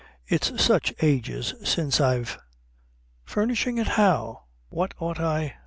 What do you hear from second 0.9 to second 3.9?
ages since I've Furnishing it